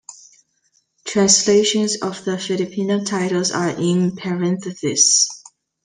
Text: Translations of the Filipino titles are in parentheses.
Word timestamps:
Translations 1.05 1.97
of 2.01 2.25
the 2.25 2.39
Filipino 2.39 3.03
titles 3.03 3.51
are 3.51 3.69
in 3.69 4.15
parentheses. 4.15 5.29